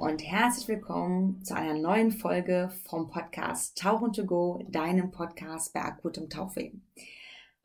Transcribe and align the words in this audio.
Und 0.00 0.24
herzlich 0.24 0.66
willkommen 0.66 1.44
zu 1.44 1.54
einer 1.54 1.74
neuen 1.74 2.10
Folge 2.10 2.72
vom 2.88 3.08
Podcast 3.08 3.78
Tauchen 3.78 4.12
to 4.12 4.26
Go, 4.26 4.66
deinem 4.68 5.12
Podcast 5.12 5.72
bei 5.72 5.82
akutem 5.82 6.28
Tauchweh. 6.28 6.72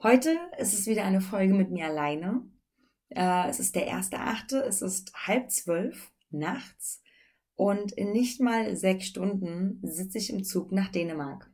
Heute 0.03 0.37
ist 0.59 0.73
es 0.73 0.85
wieder 0.85 1.05
eine 1.05 1.21
Folge 1.21 1.55
mit 1.55 1.71
mir 1.71 1.85
alleine. 1.85 2.43
Äh, 3.09 3.49
es 3.49 3.59
ist 3.59 3.75
der 3.75 3.87
erste 3.87 4.19
Achte, 4.19 4.59
es 4.59 4.83
ist 4.83 5.11
halb 5.25 5.49
zwölf 5.49 6.11
nachts 6.29 7.01
und 7.55 7.93
in 7.93 8.11
nicht 8.11 8.39
mal 8.39 8.75
sechs 8.75 9.07
Stunden 9.07 9.79
sitze 9.81 10.19
ich 10.19 10.31
im 10.31 10.43
Zug 10.43 10.71
nach 10.71 10.89
Dänemark. 10.89 11.51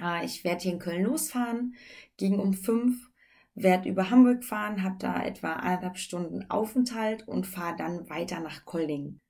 Äh, 0.00 0.24
ich 0.24 0.42
werde 0.42 0.64
hier 0.64 0.72
in 0.72 0.80
Köln 0.80 1.04
losfahren, 1.04 1.76
gegen 2.16 2.40
um 2.40 2.52
fünf, 2.52 3.10
werde 3.54 3.88
über 3.88 4.10
Hamburg 4.10 4.42
fahren, 4.42 4.82
habe 4.82 4.96
da 4.98 5.22
etwa 5.22 5.52
eineinhalb 5.52 5.98
Stunden 5.98 6.50
Aufenthalt 6.50 7.28
und 7.28 7.46
fahre 7.46 7.76
dann 7.76 8.10
weiter 8.10 8.40
nach 8.40 8.64
Kolding. 8.64 9.20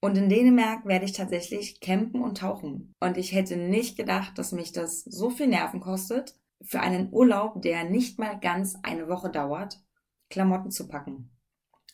Und 0.00 0.16
in 0.16 0.30
Dänemark 0.30 0.86
werde 0.86 1.04
ich 1.04 1.12
tatsächlich 1.12 1.80
campen 1.80 2.22
und 2.22 2.38
tauchen. 2.38 2.94
Und 3.00 3.18
ich 3.18 3.32
hätte 3.32 3.56
nicht 3.56 3.96
gedacht, 3.96 4.38
dass 4.38 4.52
mich 4.52 4.72
das 4.72 5.04
so 5.04 5.28
viel 5.28 5.46
Nerven 5.46 5.80
kostet, 5.80 6.34
für 6.62 6.80
einen 6.80 7.12
Urlaub, 7.12 7.62
der 7.62 7.84
nicht 7.84 8.18
mal 8.18 8.38
ganz 8.38 8.76
eine 8.82 9.08
Woche 9.08 9.30
dauert, 9.30 9.82
Klamotten 10.30 10.70
zu 10.70 10.88
packen. 10.88 11.30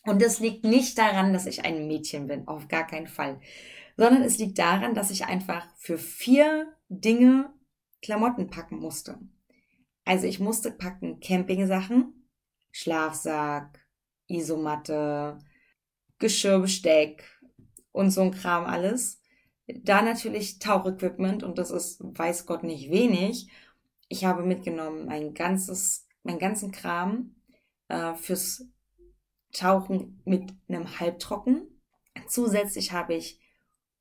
Und 0.03 0.21
das 0.21 0.39
liegt 0.39 0.63
nicht 0.63 0.97
daran, 0.97 1.33
dass 1.33 1.45
ich 1.45 1.65
ein 1.65 1.87
Mädchen 1.87 2.27
bin, 2.27 2.47
auf 2.47 2.67
gar 2.67 2.87
keinen 2.87 3.07
Fall, 3.07 3.39
sondern 3.97 4.23
es 4.23 4.37
liegt 4.37 4.57
daran, 4.57 4.93
dass 4.93 5.11
ich 5.11 5.25
einfach 5.25 5.67
für 5.75 5.97
vier 5.97 6.73
Dinge 6.87 7.53
Klamotten 8.01 8.49
packen 8.49 8.77
musste. 8.77 9.19
Also 10.05 10.27
ich 10.27 10.39
musste 10.39 10.71
packen 10.71 11.19
Campingsachen, 11.19 12.29
Schlafsack, 12.71 13.85
Isomatte, 14.27 15.39
Geschirrbesteck, 16.19 17.23
und 17.97 18.11
so 18.11 18.21
ein 18.21 18.31
Kram 18.31 18.65
alles. 18.65 19.19
Da 19.67 20.01
natürlich 20.01 20.59
Tauchequipment 20.59 21.43
und 21.43 21.57
das 21.57 21.71
ist, 21.71 21.99
weiß 22.01 22.45
Gott, 22.45 22.63
nicht 22.63 22.89
wenig. 22.89 23.49
Ich 24.07 24.23
habe 24.23 24.43
mitgenommen 24.43 25.07
mein 25.07 25.33
ganzes, 25.33 26.05
meinen 26.23 26.39
ganzen 26.39 26.71
Kram 26.71 27.35
äh, 27.89 28.13
fürs 28.13 28.65
Tauchen 29.51 30.21
mit 30.23 30.53
einem 30.69 30.99
Halbtrocken. 30.99 31.67
Zusätzlich 32.27 32.93
habe 32.93 33.15
ich 33.15 33.39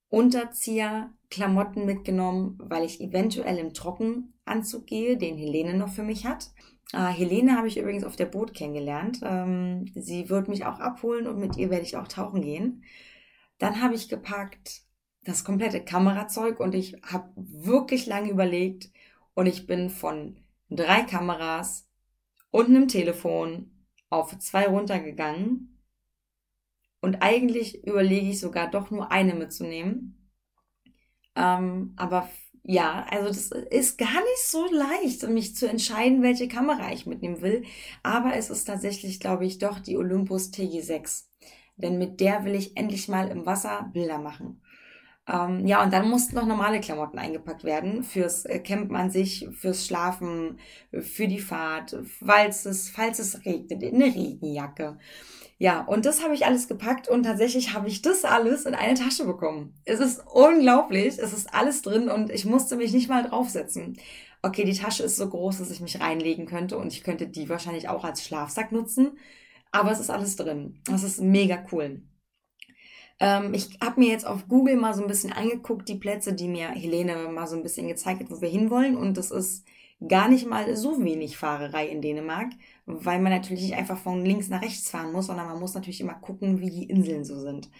Unterzieher, 0.08 1.10
Klamotten 1.30 1.84
mitgenommen, 1.84 2.58
weil 2.62 2.84
ich 2.84 3.00
eventuell 3.00 3.58
im 3.58 3.74
Trockenanzug 3.74 4.86
gehe, 4.86 5.16
den 5.16 5.36
Helene 5.36 5.74
noch 5.74 5.88
für 5.88 6.04
mich 6.04 6.26
hat. 6.26 6.50
Äh, 6.92 7.08
Helene 7.08 7.56
habe 7.56 7.66
ich 7.66 7.78
übrigens 7.78 8.04
auf 8.04 8.14
der 8.14 8.26
Boot 8.26 8.54
kennengelernt. 8.54 9.20
Ähm, 9.24 9.90
sie 9.94 10.28
wird 10.28 10.46
mich 10.46 10.64
auch 10.64 10.78
abholen 10.78 11.26
und 11.26 11.38
mit 11.38 11.56
ihr 11.56 11.70
werde 11.70 11.84
ich 11.84 11.96
auch 11.96 12.06
tauchen 12.06 12.42
gehen. 12.42 12.84
Dann 13.58 13.80
habe 13.80 13.94
ich 13.94 14.08
gepackt 14.08 14.82
das 15.24 15.44
komplette 15.44 15.84
Kamerazeug 15.84 16.60
und 16.60 16.74
ich 16.74 16.96
habe 17.02 17.30
wirklich 17.36 18.06
lange 18.06 18.30
überlegt 18.30 18.90
und 19.34 19.46
ich 19.46 19.66
bin 19.66 19.90
von 19.90 20.36
drei 20.70 21.02
Kameras 21.02 21.88
und 22.50 22.66
einem 22.66 22.88
Telefon 22.88 23.70
auf 24.08 24.38
zwei 24.38 24.66
runtergegangen. 24.66 25.82
Und 27.00 27.16
eigentlich 27.22 27.86
überlege 27.86 28.30
ich 28.30 28.40
sogar 28.40 28.70
doch 28.70 28.90
nur 28.90 29.10
eine 29.12 29.34
mitzunehmen. 29.34 30.30
Ähm, 31.34 31.92
aber 31.96 32.28
ja, 32.62 33.06
also 33.10 33.28
das 33.28 33.50
ist 33.70 33.98
gar 33.98 34.20
nicht 34.20 34.42
so 34.44 34.66
leicht, 34.72 35.28
mich 35.28 35.54
zu 35.54 35.68
entscheiden, 35.68 36.22
welche 36.22 36.48
Kamera 36.48 36.92
ich 36.92 37.06
mitnehmen 37.06 37.42
will. 37.42 37.64
Aber 38.02 38.34
es 38.34 38.50
ist 38.50 38.64
tatsächlich, 38.64 39.20
glaube 39.20 39.44
ich, 39.44 39.58
doch 39.58 39.78
die 39.78 39.96
Olympus 39.96 40.50
TG6 40.50 41.26
denn 41.76 41.98
mit 41.98 42.20
der 42.20 42.44
will 42.44 42.54
ich 42.54 42.76
endlich 42.76 43.08
mal 43.08 43.28
im 43.28 43.46
Wasser 43.46 43.90
Bilder 43.92 44.18
machen. 44.18 44.60
Ähm, 45.28 45.66
ja, 45.66 45.82
und 45.82 45.92
dann 45.92 46.08
mussten 46.08 46.36
noch 46.36 46.46
normale 46.46 46.80
Klamotten 46.80 47.18
eingepackt 47.18 47.64
werden 47.64 48.04
fürs 48.04 48.44
äh, 48.44 48.60
Campen 48.60 48.94
an 48.94 49.10
sich, 49.10 49.48
fürs 49.52 49.84
Schlafen, 49.84 50.58
für 50.92 51.26
die 51.26 51.40
Fahrt, 51.40 51.96
falls 52.24 52.64
es, 52.64 52.88
falls 52.90 53.18
es 53.18 53.44
regnet, 53.44 53.82
eine 53.82 54.04
Regenjacke. 54.04 54.98
Ja, 55.58 55.80
und 55.82 56.04
das 56.06 56.22
habe 56.22 56.34
ich 56.34 56.44
alles 56.46 56.68
gepackt 56.68 57.08
und 57.08 57.24
tatsächlich 57.24 57.72
habe 57.72 57.88
ich 57.88 58.02
das 58.02 58.24
alles 58.24 58.66
in 58.66 58.74
eine 58.74 58.94
Tasche 58.94 59.24
bekommen. 59.24 59.74
Es 59.84 60.00
ist 60.00 60.22
unglaublich, 60.32 61.18
es 61.18 61.32
ist 61.32 61.52
alles 61.52 61.82
drin 61.82 62.08
und 62.08 62.30
ich 62.30 62.44
musste 62.44 62.76
mich 62.76 62.92
nicht 62.92 63.08
mal 63.08 63.24
draufsetzen. 63.24 63.98
Okay, 64.42 64.64
die 64.64 64.78
Tasche 64.78 65.02
ist 65.02 65.16
so 65.16 65.28
groß, 65.28 65.58
dass 65.58 65.70
ich 65.70 65.80
mich 65.80 66.00
reinlegen 66.00 66.46
könnte 66.46 66.76
und 66.76 66.92
ich 66.92 67.02
könnte 67.02 67.26
die 67.26 67.48
wahrscheinlich 67.48 67.88
auch 67.88 68.04
als 68.04 68.22
Schlafsack 68.24 68.70
nutzen. 68.70 69.18
Aber 69.80 69.92
es 69.92 70.00
ist 70.00 70.10
alles 70.10 70.36
drin. 70.36 70.80
Das 70.84 71.02
ist 71.02 71.20
mega 71.20 71.64
cool. 71.72 72.02
Ähm, 73.18 73.54
ich 73.54 73.78
habe 73.82 74.00
mir 74.00 74.10
jetzt 74.10 74.26
auf 74.26 74.48
Google 74.48 74.76
mal 74.76 74.94
so 74.94 75.02
ein 75.02 75.08
bisschen 75.08 75.32
angeguckt, 75.32 75.88
die 75.88 75.96
Plätze, 75.96 76.34
die 76.34 76.48
mir 76.48 76.68
Helene 76.70 77.28
mal 77.28 77.46
so 77.46 77.56
ein 77.56 77.62
bisschen 77.62 77.88
gezeigt 77.88 78.20
hat, 78.20 78.30
wo 78.30 78.40
wir 78.40 78.48
hinwollen. 78.48 78.96
Und 78.96 79.16
das 79.16 79.30
ist 79.30 79.66
gar 80.06 80.28
nicht 80.28 80.46
mal 80.46 80.76
so 80.76 81.02
wenig 81.02 81.36
Fahrerei 81.38 81.88
in 81.88 82.02
Dänemark, 82.02 82.52
weil 82.84 83.20
man 83.20 83.32
natürlich 83.32 83.62
nicht 83.62 83.74
einfach 83.76 83.98
von 83.98 84.24
links 84.24 84.48
nach 84.48 84.62
rechts 84.62 84.90
fahren 84.90 85.12
muss, 85.12 85.26
sondern 85.26 85.46
man 85.46 85.58
muss 85.58 85.74
natürlich 85.74 86.00
immer 86.00 86.14
gucken, 86.14 86.60
wie 86.60 86.70
die 86.70 86.84
Inseln 86.84 87.24
so 87.24 87.38
sind. 87.40 87.70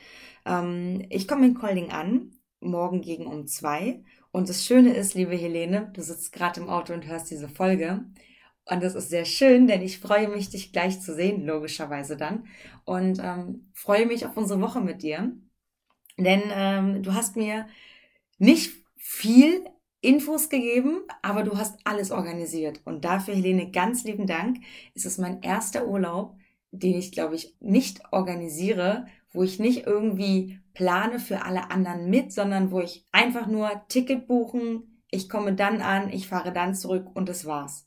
Ähm, 0.46 1.04
ich 1.10 1.28
komme 1.28 1.46
in 1.46 1.54
Kolding 1.54 1.90
an, 1.90 2.32
morgen 2.60 3.02
gegen 3.02 3.26
um 3.26 3.46
zwei. 3.46 4.02
Und 4.32 4.48
das 4.48 4.64
Schöne 4.64 4.94
ist, 4.94 5.14
liebe 5.14 5.34
Helene, 5.36 5.90
du 5.94 6.02
sitzt 6.02 6.32
gerade 6.32 6.60
im 6.60 6.68
Auto 6.68 6.92
und 6.94 7.06
hörst 7.06 7.30
diese 7.30 7.48
Folge. 7.48 8.04
Und 8.68 8.82
das 8.82 8.96
ist 8.96 9.10
sehr 9.10 9.24
schön, 9.24 9.68
denn 9.68 9.80
ich 9.80 10.00
freue 10.00 10.28
mich, 10.28 10.50
dich 10.50 10.72
gleich 10.72 11.00
zu 11.00 11.14
sehen, 11.14 11.46
logischerweise 11.46 12.16
dann. 12.16 12.46
Und 12.84 13.20
ähm, 13.22 13.70
freue 13.72 14.06
mich 14.06 14.26
auf 14.26 14.36
unsere 14.36 14.60
Woche 14.60 14.80
mit 14.80 15.02
dir. 15.02 15.32
Denn 16.18 16.42
ähm, 16.52 17.02
du 17.02 17.14
hast 17.14 17.36
mir 17.36 17.68
nicht 18.38 18.72
viel 18.96 19.64
Infos 20.00 20.48
gegeben, 20.48 21.02
aber 21.22 21.44
du 21.44 21.56
hast 21.56 21.78
alles 21.84 22.10
organisiert. 22.10 22.80
Und 22.84 23.04
dafür, 23.04 23.34
Helene, 23.34 23.70
ganz 23.70 24.04
lieben 24.04 24.26
Dank. 24.26 24.58
Es 24.94 25.04
ist 25.04 25.18
mein 25.18 25.42
erster 25.42 25.86
Urlaub, 25.86 26.36
den 26.72 26.96
ich, 26.96 27.12
glaube 27.12 27.36
ich, 27.36 27.54
nicht 27.60 28.00
organisiere, 28.10 29.06
wo 29.30 29.42
ich 29.44 29.58
nicht 29.60 29.86
irgendwie 29.86 30.58
plane 30.74 31.20
für 31.20 31.44
alle 31.44 31.70
anderen 31.70 32.10
mit, 32.10 32.32
sondern 32.32 32.70
wo 32.70 32.80
ich 32.80 33.06
einfach 33.12 33.46
nur 33.46 33.70
Ticket 33.88 34.26
buchen, 34.26 35.02
ich 35.10 35.28
komme 35.28 35.54
dann 35.54 35.80
an, 35.80 36.10
ich 36.10 36.28
fahre 36.28 36.52
dann 36.52 36.74
zurück 36.74 37.06
und 37.14 37.28
das 37.28 37.46
war's. 37.46 37.85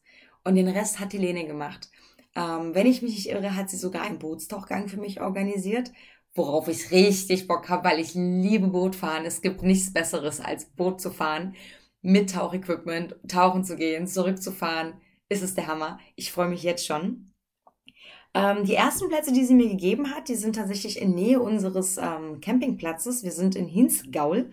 Und 0.50 0.56
den 0.56 0.68
Rest 0.68 1.00
hat 1.00 1.14
Helene 1.14 1.46
gemacht. 1.46 1.92
Ähm, 2.36 2.74
wenn 2.74 2.88
ich 2.88 3.04
mich 3.04 3.12
nicht 3.12 3.30
irre, 3.30 3.56
hat 3.56 3.70
sie 3.70 3.78
sogar 3.78 4.02
einen 4.02 4.18
Bootstauchgang 4.18 4.88
für 4.88 4.98
mich 4.98 5.22
organisiert, 5.22 5.92
worauf 6.34 6.68
ich 6.68 6.90
richtig 6.90 7.48
Bock 7.48 7.70
habe, 7.70 7.88
weil 7.88 8.00
ich 8.00 8.16
liebe 8.16 8.66
Bootfahren. 8.66 9.26
Es 9.26 9.44
gibt 9.44 9.62
nichts 9.62 9.94
Besseres, 9.94 10.40
als 10.40 10.66
Boot 10.66 11.02
zu 11.02 11.12
fahren, 11.12 11.54
mit 12.02 12.32
Tauchequipment, 12.32 13.16
tauchen 13.28 13.64
zu 13.64 13.76
gehen, 13.76 14.08
zurückzufahren. 14.08 14.96
Ist 15.30 15.44
es 15.44 15.54
der 15.54 15.68
Hammer. 15.68 16.00
Ich 16.16 16.32
freue 16.32 16.50
mich 16.50 16.64
jetzt 16.64 16.88
schon. 16.88 17.32
Ähm, 18.34 18.64
die 18.64 18.74
ersten 18.74 19.08
Plätze, 19.08 19.32
die 19.32 19.46
sie 19.46 19.54
mir 19.54 19.70
gegeben 19.70 20.16
hat, 20.16 20.30
die 20.30 20.36
sind 20.36 20.56
tatsächlich 20.56 21.00
in 21.00 21.14
Nähe 21.14 21.40
unseres 21.40 21.98
ähm, 21.98 22.42
Campingplatzes. 22.42 23.24
Wir 23.24 23.34
sind 23.34 23.56
in 23.56 23.68
Hinsgaul. 23.68 24.50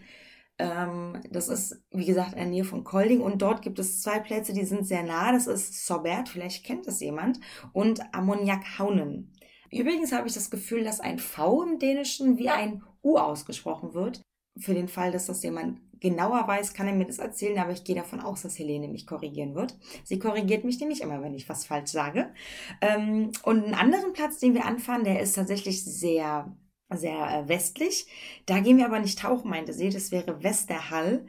Ähm, 0.58 1.20
das 1.30 1.48
ist, 1.48 1.82
wie 1.90 2.06
gesagt, 2.06 2.32
in 2.32 2.38
der 2.38 2.46
Nähe 2.46 2.64
von 2.64 2.84
Kolding 2.84 3.20
und 3.20 3.42
dort 3.42 3.62
gibt 3.62 3.78
es 3.78 4.00
zwei 4.00 4.20
Plätze, 4.20 4.52
die 4.52 4.64
sind 4.64 4.86
sehr 4.86 5.02
nah. 5.02 5.32
Das 5.32 5.46
ist 5.46 5.86
Sobert, 5.86 6.28
vielleicht 6.28 6.64
kennt 6.64 6.86
das 6.86 7.00
jemand, 7.00 7.40
und 7.72 8.00
Ammoniakhaunen. 8.14 9.32
Übrigens 9.70 10.12
habe 10.12 10.28
ich 10.28 10.34
das 10.34 10.50
Gefühl, 10.50 10.84
dass 10.84 11.00
ein 11.00 11.18
V 11.18 11.62
im 11.62 11.78
Dänischen 11.78 12.38
wie 12.38 12.48
ein 12.48 12.82
U 13.02 13.18
ausgesprochen 13.18 13.94
wird. 13.94 14.22
Für 14.58 14.74
den 14.74 14.88
Fall, 14.88 15.12
dass 15.12 15.26
das 15.26 15.42
jemand 15.42 15.80
genauer 16.00 16.46
weiß, 16.46 16.72
kann 16.72 16.86
er 16.86 16.94
mir 16.94 17.06
das 17.06 17.18
erzählen, 17.18 17.58
aber 17.58 17.72
ich 17.72 17.84
gehe 17.84 17.96
davon 17.96 18.20
aus, 18.20 18.42
dass 18.42 18.58
Helene 18.58 18.88
mich 18.88 19.06
korrigieren 19.06 19.54
wird. 19.54 19.76
Sie 20.04 20.18
korrigiert 20.18 20.64
mich 20.64 20.80
nämlich 20.80 21.00
immer, 21.00 21.22
wenn 21.22 21.34
ich 21.34 21.48
was 21.48 21.66
falsch 21.66 21.90
sage. 21.90 22.32
Ähm, 22.80 23.32
und 23.42 23.64
einen 23.64 23.74
anderen 23.74 24.12
Platz, 24.12 24.38
den 24.38 24.54
wir 24.54 24.64
anfahren, 24.64 25.04
der 25.04 25.20
ist 25.20 25.34
tatsächlich 25.34 25.84
sehr 25.84 26.56
sehr 26.90 27.44
äh, 27.44 27.48
westlich. 27.48 28.06
Da 28.46 28.60
gehen 28.60 28.78
wir 28.78 28.86
aber 28.86 29.00
nicht 29.00 29.18
tauchen, 29.18 29.50
meinte 29.50 29.72
sie. 29.72 29.90
Das 29.90 30.10
wäre 30.12 30.42
Westerhall. 30.42 31.26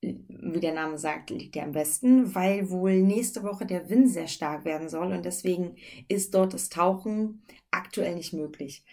wie 0.00 0.60
der 0.60 0.74
Name 0.74 0.96
sagt, 0.98 1.30
liegt 1.30 1.56
er 1.56 1.64
am 1.64 1.72
besten, 1.72 2.34
weil 2.34 2.70
wohl 2.70 3.02
nächste 3.02 3.42
Woche 3.42 3.66
der 3.66 3.88
Wind 3.90 4.08
sehr 4.08 4.28
stark 4.28 4.64
werden 4.64 4.88
soll 4.88 5.12
und 5.12 5.24
deswegen 5.24 5.76
ist 6.08 6.34
dort 6.34 6.54
das 6.54 6.68
Tauchen 6.68 7.42
aktuell 7.72 8.14
nicht 8.14 8.32
möglich. 8.32 8.84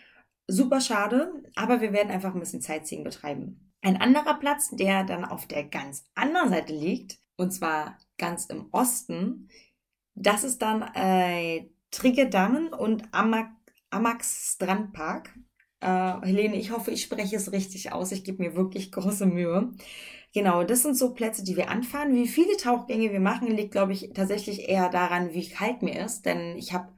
Super 0.47 0.81
schade, 0.81 1.31
aber 1.55 1.81
wir 1.81 1.93
werden 1.93 2.11
einfach 2.11 2.33
ein 2.33 2.39
bisschen 2.39 2.61
Sightseeing 2.61 3.03
betreiben. 3.03 3.71
Ein 3.81 4.01
anderer 4.01 4.39
Platz, 4.39 4.71
der 4.71 5.03
dann 5.03 5.25
auf 5.25 5.47
der 5.47 5.63
ganz 5.63 6.05
anderen 6.15 6.49
Seite 6.49 6.73
liegt, 6.73 7.19
und 7.37 7.51
zwar 7.51 7.99
ganz 8.17 8.47
im 8.47 8.69
Osten, 8.71 9.49
das 10.15 10.43
ist 10.43 10.61
dann 10.61 10.81
äh, 10.95 11.69
Trigedammen 11.91 12.73
und 12.73 13.03
Amax 13.11 14.53
Strandpark. 14.53 15.35
Äh, 15.85 16.25
Helene, 16.25 16.55
ich 16.55 16.71
hoffe, 16.71 16.89
ich 16.89 17.03
spreche 17.03 17.35
es 17.35 17.51
richtig 17.51 17.91
aus. 17.91 18.11
Ich 18.11 18.23
gebe 18.23 18.41
mir 18.41 18.55
wirklich 18.55 18.91
große 18.91 19.27
Mühe. 19.27 19.71
Genau, 20.33 20.63
das 20.63 20.81
sind 20.81 20.97
so 20.97 21.13
Plätze, 21.13 21.43
die 21.43 21.55
wir 21.55 21.69
anfahren. 21.69 22.15
Wie 22.15 22.27
viele 22.27 22.57
Tauchgänge 22.57 23.11
wir 23.11 23.19
machen, 23.19 23.55
liegt, 23.55 23.71
glaube 23.71 23.93
ich, 23.93 24.11
tatsächlich 24.15 24.67
eher 24.67 24.89
daran, 24.89 25.33
wie 25.33 25.47
kalt 25.47 25.83
mir 25.83 26.03
ist. 26.03 26.25
Denn 26.25 26.57
ich 26.57 26.73
habe 26.73 26.89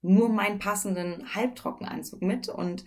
nur 0.00 0.28
meinen 0.28 0.60
passenden 0.60 1.34
Halbtrockenanzug 1.34 2.22
mit. 2.22 2.48
Und 2.48 2.84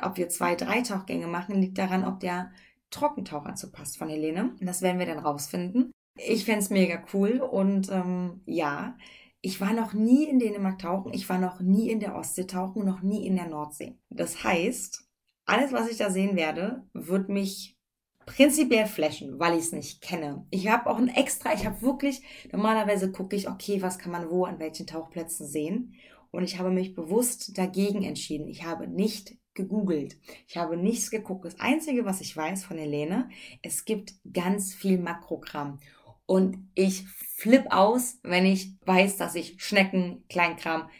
ob 0.00 0.16
wir 0.16 0.28
zwei, 0.28 0.54
drei 0.54 0.82
Tauchgänge 0.82 1.26
machen, 1.26 1.60
liegt 1.60 1.76
daran, 1.76 2.04
ob 2.04 2.20
der 2.20 2.52
Trockentauchanzug 2.90 3.72
passt 3.72 3.98
von 3.98 4.08
Helene. 4.08 4.54
Das 4.60 4.80
werden 4.80 5.00
wir 5.00 5.06
dann 5.06 5.18
rausfinden. 5.18 5.90
Ich 6.14 6.44
fände 6.44 6.60
es 6.60 6.70
mega 6.70 7.02
cool. 7.12 7.40
Und 7.40 7.90
ähm, 7.90 8.42
ja, 8.46 8.96
ich 9.40 9.60
war 9.60 9.72
noch 9.72 9.92
nie 9.92 10.24
in 10.24 10.38
Dänemark 10.38 10.78
tauchen, 10.80 11.12
ich 11.12 11.28
war 11.28 11.38
noch 11.38 11.60
nie 11.60 11.90
in 11.90 12.00
der 12.00 12.16
Ostsee 12.16 12.46
tauchen, 12.46 12.84
noch 12.84 13.02
nie 13.02 13.26
in 13.26 13.36
der 13.36 13.48
Nordsee. 13.48 13.96
Das 14.10 14.42
heißt, 14.42 15.08
alles, 15.44 15.72
was 15.72 15.88
ich 15.88 15.96
da 15.96 16.10
sehen 16.10 16.36
werde, 16.36 16.86
wird 16.92 17.28
mich 17.28 17.78
prinzipiell 18.26 18.86
flashen, 18.86 19.38
weil 19.38 19.54
ich 19.54 19.64
es 19.64 19.72
nicht 19.72 20.02
kenne. 20.02 20.46
Ich 20.50 20.68
habe 20.68 20.90
auch 20.90 20.98
ein 20.98 21.08
extra, 21.08 21.54
ich 21.54 21.64
habe 21.64 21.80
wirklich, 21.80 22.22
normalerweise 22.52 23.10
gucke 23.10 23.36
ich, 23.36 23.48
okay, 23.48 23.80
was 23.80 23.98
kann 23.98 24.12
man 24.12 24.30
wo 24.30 24.44
an 24.44 24.58
welchen 24.58 24.86
Tauchplätzen 24.86 25.46
sehen. 25.46 25.94
Und 26.30 26.44
ich 26.44 26.58
habe 26.58 26.70
mich 26.70 26.94
bewusst 26.94 27.56
dagegen 27.56 28.02
entschieden. 28.02 28.48
Ich 28.48 28.64
habe 28.64 28.86
nicht 28.86 29.38
gegoogelt. 29.54 30.18
Ich 30.46 30.58
habe 30.58 30.76
nichts 30.76 31.10
geguckt. 31.10 31.46
Das 31.46 31.58
Einzige, 31.58 32.04
was 32.04 32.20
ich 32.20 32.36
weiß 32.36 32.64
von 32.64 32.76
Helene, 32.76 33.30
es 33.62 33.86
gibt 33.86 34.12
ganz 34.30 34.74
viel 34.74 34.98
Makrogramm. 34.98 35.80
Und 36.28 36.58
ich 36.74 37.06
flipp 37.36 37.68
aus, 37.70 38.18
wenn 38.22 38.44
ich 38.44 38.76
weiß, 38.84 39.16
dass 39.16 39.34
ich 39.34 39.62
Schnecken, 39.64 40.26
Kleinkram 40.28 40.90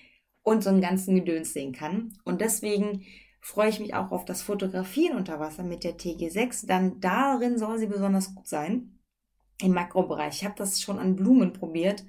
und 0.43 0.65
so 0.65 0.71
einen 0.71 0.81
ganzen 0.81 1.15
Gedöns 1.17 1.53
sehen 1.53 1.75
kann. 1.75 2.17
Und 2.25 2.41
deswegen 2.41 3.05
freue 3.43 3.69
ich 3.69 3.79
mich 3.79 3.93
auch 3.93 4.11
auf 4.11 4.25
das 4.25 4.41
Fotografieren 4.41 5.19
unter 5.19 5.39
Wasser 5.39 5.65
mit 5.65 5.85
der 5.85 5.99
TG6. 5.99 6.67
Dann 6.67 6.99
darin 7.01 7.59
soll 7.59 7.79
sie 7.79 7.89
besonders 7.89 8.35
gut 8.35 8.49
sein. 8.49 8.99
Im 9.61 9.73
Makrobereich. 9.73 10.37
Ich 10.37 10.45
habe 10.47 10.55
das 10.57 10.81
schon 10.81 10.99
an 10.99 11.15
Blumen 11.15 11.53
probiert. 11.53 12.07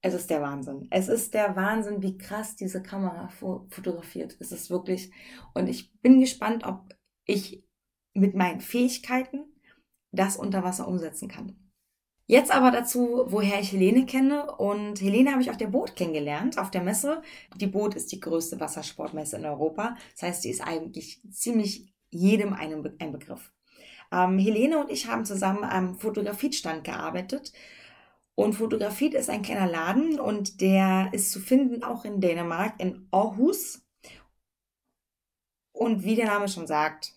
Es 0.00 0.12
ist 0.12 0.28
der 0.28 0.42
Wahnsinn. 0.42 0.88
Es 0.90 1.06
ist 1.06 1.34
der 1.34 1.54
Wahnsinn, 1.54 2.02
wie 2.02 2.18
krass 2.18 2.56
diese 2.56 2.82
Kamera 2.82 3.28
fotografiert. 3.28 4.36
Es 4.40 4.50
ist 4.50 4.70
wirklich. 4.70 5.12
Und 5.54 5.68
ich 5.68 5.92
bin 6.00 6.18
gespannt, 6.18 6.66
ob 6.66 6.96
ich 7.26 7.62
mit 8.12 8.34
meinen 8.34 8.60
Fähigkeiten 8.60 9.44
das 10.10 10.36
unter 10.36 10.64
Wasser 10.64 10.88
umsetzen 10.88 11.28
kann. 11.28 11.65
Jetzt 12.28 12.50
aber 12.50 12.72
dazu, 12.72 13.24
woher 13.28 13.60
ich 13.60 13.72
Helene 13.72 14.04
kenne. 14.04 14.50
Und 14.56 15.00
Helene 15.00 15.30
habe 15.30 15.42
ich 15.42 15.50
auf 15.50 15.56
der 15.56 15.68
Boot 15.68 15.94
kennengelernt, 15.94 16.58
auf 16.58 16.70
der 16.70 16.82
Messe. 16.82 17.22
Die 17.54 17.68
Boot 17.68 17.94
ist 17.94 18.10
die 18.10 18.20
größte 18.20 18.58
Wassersportmesse 18.58 19.36
in 19.36 19.46
Europa. 19.46 19.96
Das 20.12 20.22
heißt, 20.22 20.44
die 20.44 20.50
ist 20.50 20.60
eigentlich 20.60 21.20
ziemlich 21.30 21.92
jedem 22.10 22.52
ein, 22.52 22.82
Be 22.82 22.96
ein 22.98 23.12
Begriff. 23.12 23.52
Ähm, 24.10 24.38
Helene 24.38 24.78
und 24.78 24.90
ich 24.90 25.06
haben 25.08 25.24
zusammen 25.24 25.64
am 25.64 25.98
Fotografiestand 25.98 26.82
gearbeitet. 26.84 27.52
Und 28.34 28.54
Fotografiet 28.54 29.14
ist 29.14 29.30
ein 29.30 29.42
kleiner 29.42 29.70
Laden 29.70 30.20
und 30.20 30.60
der 30.60 31.10
ist 31.12 31.32
zu 31.32 31.40
finden 31.40 31.82
auch 31.82 32.04
in 32.04 32.20
Dänemark, 32.20 32.74
in 32.78 33.08
Aarhus. 33.10 33.86
Und 35.72 36.04
wie 36.04 36.16
der 36.16 36.26
Name 36.26 36.48
schon 36.48 36.66
sagt, 36.66 37.14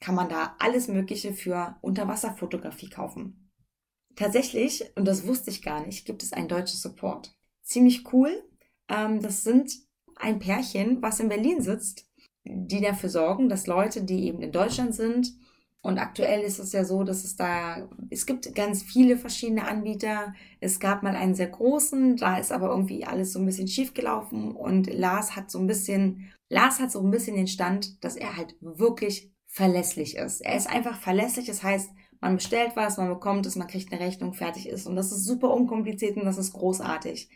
kann 0.00 0.14
man 0.14 0.28
da 0.28 0.56
alles 0.58 0.88
Mögliche 0.88 1.32
für 1.32 1.76
Unterwasserfotografie 1.80 2.90
kaufen. 2.90 3.41
Tatsächlich, 4.16 4.84
und 4.96 5.06
das 5.06 5.26
wusste 5.26 5.50
ich 5.50 5.62
gar 5.62 5.84
nicht, 5.84 6.04
gibt 6.04 6.22
es 6.22 6.32
einen 6.32 6.48
deutschen 6.48 6.78
Support. 6.78 7.34
Ziemlich 7.62 8.12
cool. 8.12 8.42
Ähm, 8.88 9.20
das 9.22 9.44
sind 9.44 9.72
ein 10.16 10.38
Pärchen, 10.38 11.00
was 11.02 11.20
in 11.20 11.28
Berlin 11.28 11.60
sitzt, 11.62 12.06
die 12.44 12.80
dafür 12.80 13.08
sorgen, 13.08 13.48
dass 13.48 13.66
Leute, 13.66 14.02
die 14.02 14.26
eben 14.26 14.42
in 14.42 14.52
Deutschland 14.52 14.94
sind, 14.94 15.32
und 15.82 15.98
aktuell 15.98 16.42
ist 16.42 16.60
es 16.60 16.72
ja 16.72 16.84
so, 16.84 17.02
dass 17.02 17.24
es 17.24 17.34
da, 17.34 17.88
es 18.08 18.24
gibt 18.24 18.54
ganz 18.54 18.84
viele 18.84 19.16
verschiedene 19.16 19.66
Anbieter. 19.66 20.32
Es 20.60 20.78
gab 20.78 21.02
mal 21.02 21.16
einen 21.16 21.34
sehr 21.34 21.48
großen, 21.48 22.16
da 22.16 22.38
ist 22.38 22.52
aber 22.52 22.68
irgendwie 22.68 23.04
alles 23.04 23.32
so 23.32 23.40
ein 23.40 23.46
bisschen 23.46 23.66
schief 23.66 23.92
gelaufen 23.92 24.52
und 24.52 24.86
Lars 24.86 25.34
hat 25.34 25.50
so 25.50 25.58
ein 25.58 25.66
bisschen, 25.66 26.30
Lars 26.48 26.78
hat 26.78 26.92
so 26.92 27.00
ein 27.00 27.10
bisschen 27.10 27.34
den 27.34 27.48
Stand, 27.48 28.02
dass 28.04 28.14
er 28.16 28.36
halt 28.36 28.54
wirklich 28.60 29.32
verlässlich 29.48 30.16
ist. 30.16 30.40
Er 30.40 30.56
ist 30.56 30.70
einfach 30.70 31.00
verlässlich, 31.00 31.46
das 31.46 31.64
heißt, 31.64 31.90
man 32.22 32.36
bestellt 32.36 32.72
was, 32.76 32.98
man 32.98 33.08
bekommt 33.08 33.46
es, 33.46 33.56
man 33.56 33.66
kriegt 33.66 33.92
eine 33.92 34.00
Rechnung, 34.00 34.32
fertig 34.32 34.68
ist. 34.68 34.86
Und 34.86 34.94
das 34.94 35.10
ist 35.10 35.24
super 35.24 35.50
unkompliziert 35.50 36.16
und 36.16 36.24
das 36.24 36.38
ist 36.38 36.52
großartig. 36.52 37.28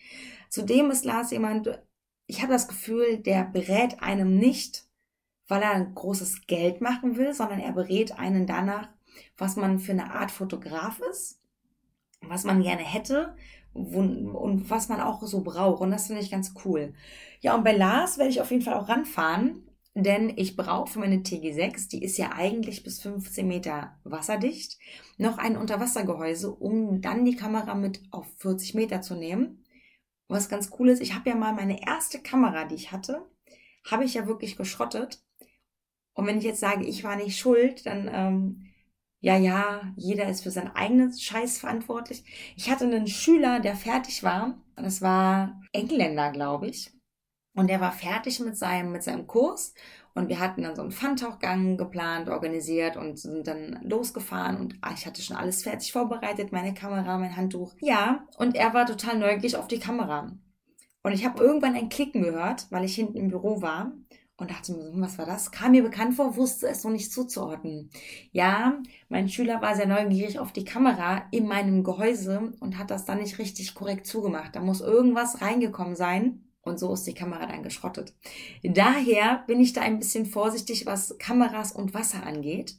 Zudem 0.49 0.93
ist 0.93 1.05
Lars 1.05 1.33
jemand, 1.33 1.83
ich 2.29 2.41
habe 2.41 2.53
das 2.53 2.69
Gefühl, 2.69 3.19
der 3.19 3.45
berät 3.45 4.01
einem 4.01 4.39
nicht, 4.39 4.85
weil 5.49 5.63
er 5.63 5.73
ein 5.73 5.93
großes 5.93 6.47
Geld 6.47 6.81
machen 6.81 7.17
will, 7.17 7.35
sondern 7.35 7.59
er 7.59 7.73
berät 7.73 8.17
einen 8.17 8.47
danach, 8.47 8.89
was 9.37 9.57
man 9.57 9.81
für 9.81 9.93
eine 9.93 10.15
Art 10.15 10.31
Fotograf 10.31 11.01
ist, 11.11 11.41
was 12.23 12.45
man 12.45 12.63
gerne 12.63 12.83
hätte 12.83 13.35
und 13.73 14.71
was 14.71 14.89
man 14.89 15.01
auch 15.01 15.21
so 15.25 15.41
braucht. 15.41 15.83
Und 15.83 15.91
das 15.91 16.07
finde 16.07 16.23
ich 16.23 16.31
ganz 16.31 16.55
cool. 16.65 16.95
Ja, 17.41 17.57
und 17.57 17.65
bei 17.65 17.73
Lars 17.73 18.19
werde 18.19 18.31
ich 18.31 18.41
auf 18.41 18.53
jeden 18.53 18.63
Fall 18.63 18.75
auch 18.75 18.89
ranfahren 18.89 19.66
denn 20.05 20.33
ich 20.37 20.57
brauche 20.57 20.93
für 20.93 20.99
meine 20.99 21.23
TG6, 21.23 21.89
die 21.89 22.03
ist 22.03 22.19
ja 22.19 22.33
eigentlich 22.33 22.83
bis 22.83 23.01
15 23.01 23.49
Meter 23.49 23.99
wasserdicht, 24.05 24.79
noch 25.17 25.39
ein 25.39 25.57
Unterwassergehäuse, 25.57 26.55
um 26.55 27.01
dann 27.01 27.25
die 27.25 27.37
Kamera 27.37 27.75
mit 27.75 28.03
auf 28.11 28.27
40 28.39 28.75
Meter 28.75 29.01
zu 29.01 29.15
nehmen. 29.15 29.65
Was 30.29 30.49
ganz 30.49 30.71
cool 30.79 30.91
ist, 30.91 31.01
ich 31.01 31.15
habe 31.15 31.31
ja 31.31 31.37
mal 31.37 31.55
meine 31.55 31.87
erste 31.87 32.21
Kamera, 32.21 32.65
die 32.65 32.75
ich 32.75 32.93
hatte, 32.93 33.27
habe 33.91 34.05
ich 34.05 34.15
ja 34.15 34.27
wirklich 34.27 34.57
geschrottet. 34.57 35.23
Und 36.13 36.27
wenn 36.27 36.39
ich 36.39 36.45
jetzt 36.45 36.61
sage, 36.61 36.85
ich 36.85 37.05
war 37.05 37.17
nicht 37.17 37.39
schuld, 37.39 37.87
dann 37.87 38.11
ähm, 38.13 38.67
ja, 39.21 39.37
ja, 39.37 39.95
jeder 39.97 40.29
ist 40.29 40.43
für 40.43 40.51
sein 40.51 40.69
eigenes 40.75 41.23
Scheiß 41.23 41.59
verantwortlich. 41.59 42.23
Ich 42.57 42.71
hatte 42.71 42.85
einen 42.85 43.07
Schüler, 43.07 43.61
der 43.61 43.77
fertig 43.77 44.23
war. 44.23 44.63
Das 44.77 45.01
war 45.01 45.61
Engländer, 45.73 46.31
glaube 46.33 46.69
ich. 46.69 46.96
Und 47.57 47.71
er 47.71 47.81
war 47.81 47.91
fertig 47.91 48.39
mit 48.39 48.57
seinem, 48.57 48.93
mit 48.93 49.03
seinem 49.03 49.27
Kurs. 49.27 49.75
Und 50.15 50.29
wir 50.29 50.39
hatten 50.39 50.63
dann 50.63 50.77
so 50.77 50.83
einen 50.83 50.93
Pfandtauchgang 50.93 51.77
geplant, 51.77 52.29
organisiert 52.29 52.97
und 52.97 53.19
sind 53.19 53.47
dann 53.47 53.81
losgefahren. 53.83 54.57
Und 54.57 54.77
ah, 54.81 54.93
ich 54.95 55.07
hatte 55.07 55.21
schon 55.21 55.37
alles 55.37 55.63
fertig 55.63 55.93
vorbereitet, 55.93 56.53
meine 56.53 56.75
Kamera, 56.75 57.19
mein 57.19 57.37
Handtuch. 57.37 57.75
Ja, 57.81 58.27
und 58.39 58.55
er 58.55 58.73
war 58.73 58.87
total 58.87 59.19
neugierig 59.19 59.57
auf 59.57 59.69
die 59.69 59.81
Kamera. 59.81 60.31
Und 61.03 61.13
ich 61.13 61.25
habe 61.25 61.43
irgendwann 61.43 61.75
ein 61.75 61.89
Klicken 61.89 62.23
gehört, 62.23 62.67
weil 62.71 62.85
ich 62.85 62.95
hinten 62.95 63.17
im 63.17 63.29
Büro 63.29 63.63
war 63.63 63.93
und 64.39 64.51
dachte 64.51 64.73
mir, 64.73 64.93
hm, 64.93 65.01
was 65.01 65.19
war 65.19 65.27
das? 65.27 65.51
Kam 65.51 65.73
mir 65.73 65.83
bekannt 65.83 66.15
vor, 66.15 66.37
wusste 66.37 66.69
es 66.69 66.85
noch 66.85 66.91
nicht 66.91 67.13
zuzuordnen. 67.13 67.91
Ja, 68.33 68.81
mein 69.09 69.29
Schüler 69.29 69.63
war 69.63 69.77
sehr 69.77 69.87
neugierig 69.87 70.39
auf 70.39 70.53
die 70.53 70.65
Kamera 70.65 71.27
in 71.31 71.47
meinem 71.47 71.85
Gehäuse 71.85 72.53
und 72.61 72.77
hat 72.77 72.91
das 72.91 73.05
dann 73.05 73.19
nicht 73.19 73.39
richtig 73.39 73.75
korrekt 73.75 74.07
zugemacht. 74.07 74.55
Da 74.57 74.61
muss 74.61 74.81
irgendwas 74.81 75.41
reingekommen 75.41 75.97
sein. 75.97 76.46
Und 76.67 76.79
so 76.79 76.93
ist 76.93 77.07
die 77.07 77.15
Kamera 77.15 77.47
dann 77.47 77.63
geschrottet. 77.63 78.13
Daher 78.65 79.45
bin 79.47 79.61
ich 79.61 79.73
da 79.73 79.83
ein 79.83 79.99
bisschen 79.99 80.27
vorsichtig, 80.27 80.85
was 80.85 81.17
Kameras 81.19 81.71
und 81.71 81.95
Wasser 81.95 82.25
angeht. 82.27 82.79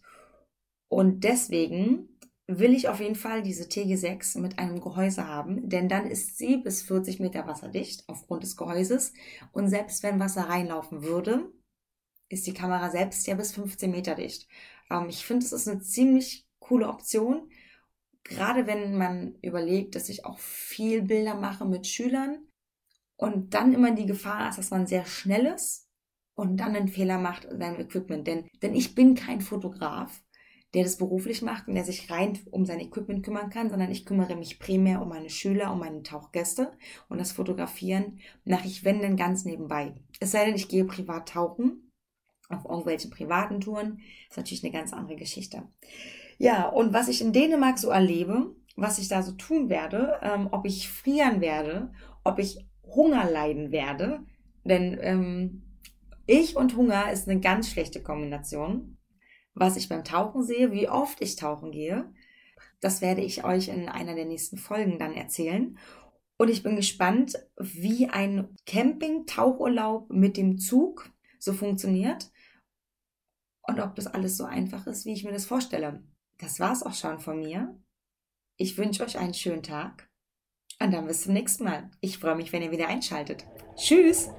Und 0.90 1.24
deswegen 1.24 2.10
will 2.48 2.74
ich 2.74 2.90
auf 2.90 3.00
jeden 3.00 3.16
Fall 3.16 3.44
diese 3.44 3.64
TG6 3.64 4.40
mit 4.40 4.60
einem 4.60 4.82
Gehäuse 4.82 5.28
haben, 5.28 5.70
denn 5.70 5.88
dann 5.88 6.06
ist 6.06 6.38
sie 6.38 6.58
bis 6.58 6.82
40 6.82 7.20
Meter 7.20 7.48
wasserdicht 7.48 8.04
aufgrund 8.08 8.44
des 8.44 8.58
Gehäuses. 8.58 9.14
Und 9.54 9.70
selbst 9.70 10.04
wenn 10.04 10.20
Wasser 10.20 10.44
reinlaufen 10.44 11.04
würde, 11.04 11.52
ist 12.30 12.46
die 12.46 12.54
Kamera 12.54 12.90
selbst 12.90 13.26
ja 13.26 13.36
bis 13.36 13.54
15 13.54 13.90
Meter 13.90 14.16
dicht. 14.16 14.48
Ähm, 14.90 15.08
ich 15.08 15.26
finde, 15.26 15.46
es 15.46 15.54
ist 15.54 15.68
eine 15.68 15.80
ziemlich 15.80 16.46
coole 16.60 16.90
Option. 16.90 17.50
Gerade 18.24 18.68
wenn 18.68 18.98
man 18.98 19.36
überlegt, 19.42 19.96
dass 19.96 20.10
ich 20.10 20.26
auch 20.26 20.40
viel 20.40 21.04
Bilder 21.04 21.36
mache 21.36 21.64
mit 21.66 21.88
Schülern, 21.88 22.47
und 23.18 23.54
dann 23.54 23.74
immer 23.74 23.92
die 23.92 24.06
Gefahr 24.06 24.50
ist, 24.50 24.58
dass 24.58 24.72
man 24.72 24.88
sehr 24.88 25.06
schnell 25.06 25.48
ist 25.48 25.90
und 26.36 26.58
dann 26.58 26.76
einen 26.76 26.88
Fehler 26.88 27.18
macht 27.18 27.46
in 27.46 27.60
seinem 27.60 27.80
Equipment. 27.80 28.26
Denn, 28.28 28.48
denn 28.62 28.76
ich 28.76 28.96
bin 28.96 29.16
kein 29.16 29.42
Fotograf, 29.42 30.24
der 30.74 30.84
das 30.84 30.98
beruflich 30.98 31.42
macht 31.42 31.68
und 31.68 31.76
der 31.76 31.84
sich 31.84 32.12
rein 32.12 32.38
um 32.52 32.66
sein 32.66 32.80
Equipment 32.80 33.26
kümmern 33.26 33.50
kann, 33.50 33.70
sondern 33.70 33.90
ich 33.90 34.06
kümmere 34.06 34.36
mich 34.36 34.60
primär 34.60 35.02
um 35.02 35.10
meine 35.10 35.30
Schüler, 35.30 35.72
um 35.72 35.80
meine 35.80 36.04
Tauchgäste 36.04 36.72
und 37.10 37.18
das 37.18 37.32
Fotografieren 37.32 38.20
mache 38.46 38.68
ich, 38.68 38.86
wenn 38.86 39.02
denn 39.02 39.18
ganz 39.18 39.46
nebenbei. 39.46 39.96
Es 40.20 40.32
sei 40.32 40.46
denn, 40.46 40.56
ich 40.56 40.68
gehe 40.68 40.86
privat 40.86 41.30
tauchen, 41.30 41.92
auf 42.50 42.66
irgendwelchen 42.66 43.10
privaten 43.10 43.60
Touren, 43.60 44.02
ist 44.30 44.38
natürlich 44.38 44.64
eine 44.64 44.74
ganz 44.74 44.94
andere 44.94 45.16
Geschichte. 45.16 45.64
Ja, 46.38 46.68
und 46.68 46.94
was 46.94 47.08
ich 47.08 47.22
in 47.22 47.34
Dänemark 47.34 47.80
so 47.80 47.90
erlebe, 47.90 48.56
was 48.76 49.00
ich 49.00 49.08
da 49.08 49.24
so 49.24 49.32
tun 49.32 49.70
werde, 49.70 50.20
ähm, 50.22 50.50
ob 50.52 50.66
ich 50.66 50.88
frieren 50.88 51.42
werde, 51.42 51.92
ob 52.24 52.40
ich 52.40 52.67
Hunger 52.96 53.30
leiden 53.30 53.72
werde, 53.72 54.26
denn 54.64 54.98
ähm, 55.02 55.64
ich 56.26 56.56
und 56.56 56.76
Hunger 56.76 57.12
ist 57.12 57.28
eine 57.28 57.40
ganz 57.40 57.70
schlechte 57.70 58.04
Kombination. 58.04 58.98
Was 59.54 59.78
ich 59.78 59.90
beim 59.90 60.04
Tauchen 60.04 60.44
sehe, 60.44 60.72
wie 60.72 60.90
oft 60.90 61.22
ich 61.22 61.36
tauchen 61.36 61.72
gehe, 61.72 62.14
das 62.80 63.02
werde 63.02 63.22
ich 63.22 63.44
euch 63.44 63.70
in 63.70 63.90
einer 63.90 64.14
der 64.14 64.26
nächsten 64.26 64.58
Folgen 64.58 65.00
dann 65.00 65.14
erzählen. 65.14 65.78
Und 66.38 66.50
ich 66.50 66.62
bin 66.62 66.76
gespannt, 66.76 67.36
wie 67.58 68.08
ein 68.10 68.56
Camping-Tauchurlaub 68.66 70.12
mit 70.12 70.38
dem 70.38 70.60
Zug 70.60 71.12
so 71.40 71.54
funktioniert 71.54 72.32
und 73.64 73.80
ob 73.80 73.96
das 73.96 74.08
alles 74.08 74.38
so 74.38 74.46
einfach 74.46 74.86
ist, 74.86 75.06
wie 75.06 75.14
ich 75.14 75.24
mir 75.24 75.32
das 75.32 75.46
vorstelle. 75.46 76.04
Das 76.38 76.60
war's 76.60 76.84
auch 76.84 76.94
schon 76.94 77.20
von 77.20 77.40
mir. 77.40 77.76
Ich 78.58 78.78
wünsche 78.78 79.04
euch 79.04 79.18
einen 79.18 79.34
schönen 79.34 79.64
Tag 79.64 80.07
und 80.82 80.94
dann 80.94 81.08
bis 81.08 81.24
zum 81.24 81.34
nächsten 81.34 81.64
Mal. 81.64 81.90
Ich 82.02 82.18
freue 82.20 82.36
mich, 82.36 82.54
wenn 82.54 82.62
ihr 82.62 82.72
wieder 82.72 82.88
einschaltet. 82.88 83.46
Tschüss! 83.76 84.30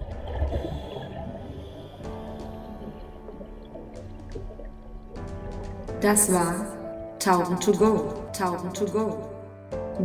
Das 6.01 6.33
war 6.33 7.17
Tauchen 7.19 7.59
to 7.59 7.73
Go, 7.73 8.15
Tauchen 8.33 8.73
to 8.73 8.85
Go. 8.85 9.19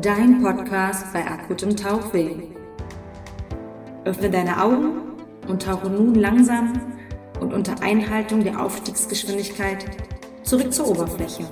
Dein 0.02 0.42
Podcast 0.42 1.14
bei 1.14 1.24
akutem 1.24 1.76
Tauchweh. 1.76 2.48
Öffne 4.06 4.30
deine 4.32 4.62
Augen 4.62 5.14
und 5.48 5.62
tauche 5.62 5.88
nun 5.88 6.16
langsam 6.16 6.74
und 7.40 7.54
unter 7.54 7.80
Einhaltung 7.84 8.44
der 8.44 8.60
Aufstiegsgeschwindigkeit 8.60 9.86
zurück 10.42 10.74
zur 10.74 10.90
Oberfläche. 10.90 11.46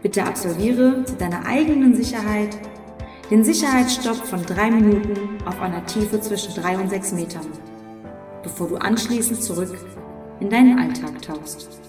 Bitte 0.00 0.22
absolviere 0.22 1.04
zu 1.04 1.16
deiner 1.16 1.44
eigenen 1.44 1.96
Sicherheit 1.96 2.56
den 3.30 3.44
Sicherheitsstopp 3.44 4.16
von 4.16 4.44
drei 4.44 4.70
Minuten 4.70 5.42
auf 5.44 5.60
einer 5.60 5.84
Tiefe 5.84 6.20
zwischen 6.20 6.54
drei 6.54 6.78
und 6.78 6.88
sechs 6.88 7.12
Metern, 7.12 7.46
bevor 8.42 8.68
du 8.68 8.76
anschließend 8.76 9.42
zurück 9.42 9.76
in 10.40 10.48
deinen 10.48 10.78
Alltag 10.78 11.20
tauchst. 11.20 11.87